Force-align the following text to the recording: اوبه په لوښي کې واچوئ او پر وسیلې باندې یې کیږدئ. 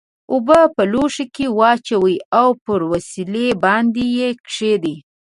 اوبه 0.33 0.59
په 0.75 0.83
لوښي 0.91 1.25
کې 1.35 1.45
واچوئ 1.59 2.15
او 2.39 2.49
پر 2.65 2.79
وسیلې 2.91 3.47
باندې 3.63 4.03
یې 4.17 4.29
کیږدئ. 4.49 4.97